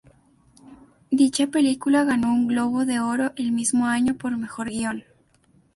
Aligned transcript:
Dicha 1.11 1.45
película 1.45 2.03
ganó 2.03 2.33
un 2.33 2.47
Globo 2.47 2.85
de 2.85 2.99
Oro 2.99 3.33
el 3.35 3.51
mismo 3.51 3.85
año 3.85 4.15
por 4.17 4.35
mejor 4.35 4.67
guion. 4.69 5.03